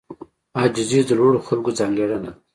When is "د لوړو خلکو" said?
1.05-1.69